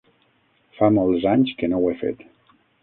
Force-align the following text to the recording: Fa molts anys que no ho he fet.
Fa 0.79 0.89
molts 0.97 1.29
anys 1.35 1.55
que 1.61 1.73
no 1.73 1.85
ho 1.85 1.93
he 1.93 1.97
fet. 2.05 2.29